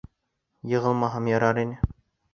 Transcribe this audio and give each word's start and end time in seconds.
Йығылмаһам 0.71 1.31
ярар 1.33 1.61
ине. 1.65 1.81